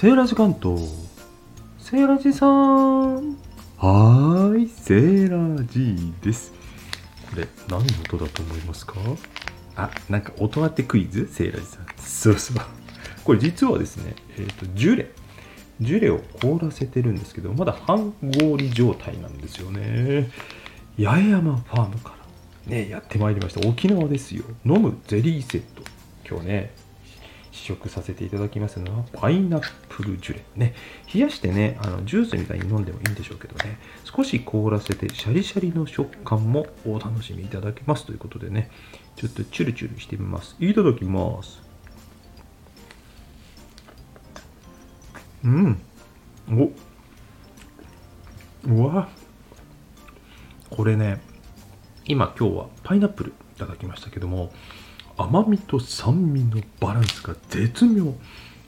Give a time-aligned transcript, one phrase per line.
[0.00, 0.80] セーラジ関東
[1.80, 3.36] セーラジさん。
[3.78, 6.52] はーいセーラジです。
[7.28, 8.94] これ何の音だと思いますか？
[9.74, 11.26] あなんか音当てクイズ？
[11.26, 11.86] セーラジさん。
[11.96, 12.56] そうそう。
[13.24, 15.10] これ実はですねえっ、とジュレ。
[15.80, 20.30] ジュレを凍らせてるんですけどまだ半氷状態なんですよね。
[20.96, 22.14] 八重山ファームか
[22.66, 23.68] らねやってまいりました。
[23.68, 24.44] 沖縄ですよ。
[24.64, 25.82] 飲むゼリーセット。
[26.24, 26.87] 今日ね
[27.58, 30.44] 試食させていただきますのはパイナップルジュレ。
[30.56, 30.74] ね。
[31.12, 33.78] 冷やしてねあのジュースみたいに飲んでもいいんでしょうけどね。
[34.04, 38.06] 少し凍らせてシャリシャリの食感もお楽しみいただけます。
[38.06, 38.70] ということでね。
[39.16, 40.56] ちょっとチュルチュルしてみます。
[40.60, 41.60] いただきます。
[45.44, 45.80] うん。
[46.50, 46.70] お。
[48.68, 49.08] うわ。
[50.70, 51.20] これね
[52.04, 54.52] 今今日はパイナップルいただきましたけども
[55.18, 58.14] 甘みと酸味のバランスが絶妙。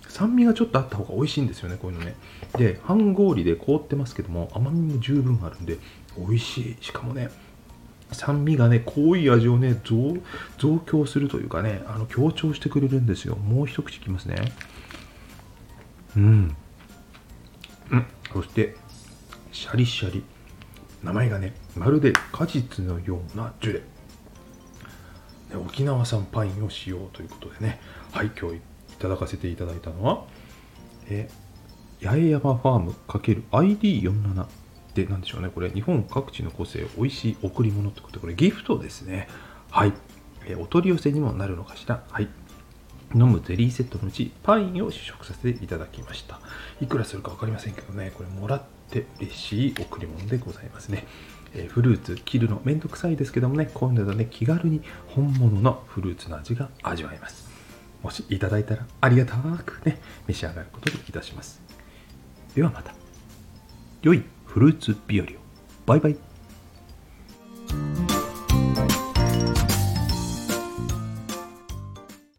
[0.08, 2.16] 酸味がちょっとあった方が美味しいんですよねこういうのね。
[2.58, 5.78] で半氷で凍ってますけども甘みも十分あるんで
[6.18, 6.76] 美味しい。
[6.80, 7.30] しかもね
[8.10, 10.16] 酸味がね濃い味をね増
[10.58, 13.36] 増強するというかねあの強調してくれるんですよ。
[13.36, 14.52] もう一口いきますね。
[16.16, 16.56] うん。
[17.92, 18.06] うん。
[18.32, 18.74] そして
[19.52, 20.24] シャリシャリ。
[21.04, 23.82] 名前がねまるで果実のようなジュレ。
[25.56, 27.80] 沖縄産パインを使用ということでね。
[28.12, 28.60] はい今日い
[28.98, 30.24] ただかせていただいたのは
[31.08, 31.28] え
[32.02, 34.46] 八重山ファーム ×ID47 っ
[34.94, 35.50] てなんでしょうね。
[35.54, 39.28] これ日本各地の個性美味しい贈り物ってことでこれギフトですね。
[39.70, 39.92] はい。
[40.46, 42.02] えお取り寄せにもなるのかしら。
[42.10, 42.28] はい。
[43.14, 46.40] 飲むゼリーセットのうちパインを試食させていただきました。
[46.80, 48.12] いくらするか分かりませんけどね。
[48.14, 51.06] これもらって嬉しい贈り物でございますね。
[51.54, 57.48] えフルーツ切るのめんどくさいですけどもねこういうのでね気軽に本物のフルーツの味が味わえます。
[58.02, 61.60] もしいただいたらありがたくね召し上がることにいたします。
[62.54, 62.94] ではまた。
[64.02, 65.28] 良いフルーツ日和を。
[65.86, 66.29] バイバイ。